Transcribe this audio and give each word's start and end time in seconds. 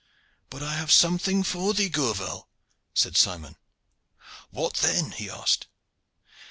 'But 0.49 0.63
I 0.63 0.73
have 0.77 0.91
something 0.91 1.43
for 1.43 1.75
thee, 1.75 1.87
Gourval,' 1.87 2.47
said 2.91 3.15
Simon. 3.15 3.55
'What 4.49 4.77
then?' 4.77 5.11
he 5.11 5.29
asked. 5.29 5.67